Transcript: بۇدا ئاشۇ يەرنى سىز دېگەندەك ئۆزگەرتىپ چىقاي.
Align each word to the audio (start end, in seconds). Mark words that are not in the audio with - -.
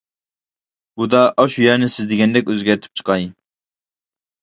بۇدا 1.01 1.21
ئاشۇ 1.45 1.63
يەرنى 1.65 1.91
سىز 1.99 2.09
دېگەندەك 2.15 2.53
ئۆزگەرتىپ 2.57 3.01
چىقاي. 3.03 3.33